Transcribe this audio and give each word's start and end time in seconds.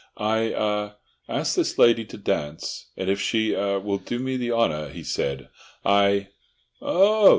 "I—ah—asked 0.17 1.55
this 1.57 1.77
lady 1.77 2.05
to 2.05 2.17
dance, 2.17 2.87
and 2.97 3.07
if 3.07 3.21
she—er—will 3.21 3.99
do 3.99 4.17
me 4.17 4.35
the 4.35 4.51
honour," 4.51 4.89
he 4.89 5.03
said, 5.03 5.49
"I—" 5.85 6.29
"Oh! 6.81 7.29